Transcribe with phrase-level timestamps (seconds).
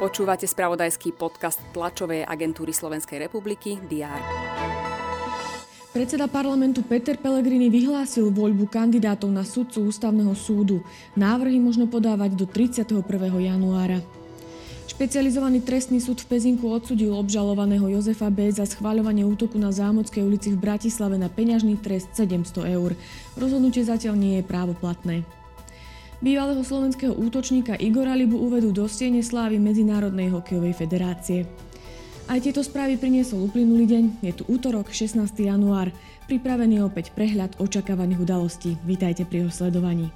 [0.00, 4.20] Počúvate spravodajský podcast tlačovej agentúry Slovenskej republiky DR.
[5.92, 10.80] Predseda parlamentu Peter Pellegrini vyhlásil voľbu kandidátov na sudcu ústavného súdu.
[11.18, 13.02] Návrhy možno podávať do 31.
[13.42, 14.00] januára.
[14.88, 18.48] Špecializovaný trestný súd v Pezinku odsudil obžalovaného Jozefa B.
[18.54, 22.96] za schváľovanie útoku na Zámodskej ulici v Bratislave na peňažný trest 700 eur.
[23.34, 25.39] Rozhodnutie zatiaľ nie je právoplatné.
[26.20, 31.48] Bývalého slovenského útočníka Igora Libu uvedú do stiene slávy Medzinárodnej hokejovej federácie.
[32.28, 34.04] Aj tieto správy priniesol uplynulý deň.
[34.28, 35.16] Je tu útorok, 16.
[35.40, 35.88] január.
[36.28, 38.76] Pripravený opäť prehľad očakávaných udalostí.
[38.84, 40.12] Vítajte pri jeho sledovaní.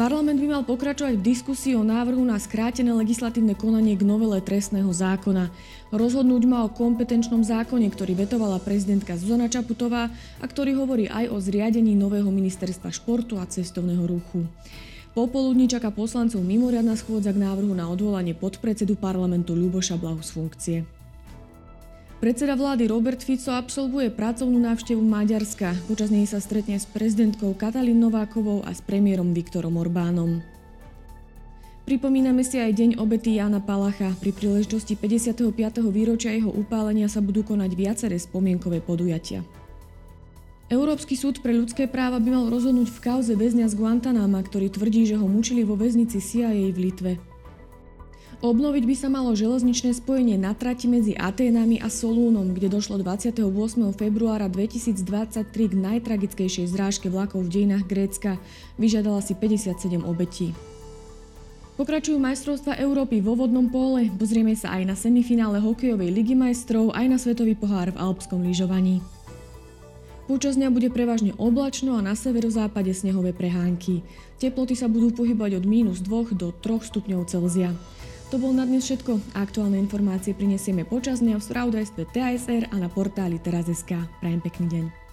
[0.00, 4.88] Parlament by mal pokračovať v diskusii o návrhu na skrátené legislatívne konanie k novele trestného
[4.88, 5.52] zákona.
[5.92, 10.08] Rozhodnúť má o kompetenčnom zákone, ktorý vetovala prezidentka Zuzana Čaputová
[10.40, 14.48] a ktorý hovorí aj o zriadení nového ministerstva športu a cestovného ruchu.
[15.12, 20.99] Popoludní čaká poslancov mimoriadna schôdza k návrhu na odvolanie podpredsedu parlamentu Ľuboša Blahu z funkcie.
[22.20, 25.72] Predseda vlády Robert Fico absolvuje pracovnú návštevu Maďarska.
[25.88, 30.44] Počas nej sa stretne s prezidentkou Katalín Novákovou a s premiérom Viktorom Orbánom.
[31.88, 34.12] Pripomíname si aj Deň obety Jana Palacha.
[34.20, 35.48] Pri príležitosti 55.
[35.88, 39.40] výročia jeho upálenia sa budú konať viaceré spomienkové podujatia.
[40.68, 45.08] Európsky súd pre ľudské práva by mal rozhodnúť v kauze väzňa z Guantanama, ktorý tvrdí,
[45.08, 47.29] že ho mučili vo väznici CIA v Litve.
[48.40, 53.36] Obnoviť by sa malo železničné spojenie na trati medzi Aténami a Solúnom, kde došlo 28.
[53.92, 58.40] februára 2023 k najtragickejšej zrážke vlakov v dejinách Grécka.
[58.80, 60.56] Vyžiadala si 57 obetí.
[61.76, 67.06] Pokračujú majstrovstva Európy vo vodnom pole, pozrieme sa aj na semifinále hokejovej ligy majstrov, aj
[67.12, 69.04] na svetový pohár v alpskom lyžovaní.
[70.32, 74.00] Počas dňa bude prevažne oblačno a na severozápade snehové prehánky.
[74.40, 77.76] Teploty sa budú pohybať od mínus 2 do 3 stupňov Celzia.
[78.30, 79.34] To bol na dnes všetko.
[79.34, 83.90] Aktuálne informácie prinesieme počas dňa v spravodajstve TASR a na portáli teraz.sk.
[84.22, 85.09] Prajem pekný deň.